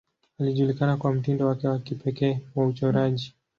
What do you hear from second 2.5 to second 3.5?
wa uchoraji.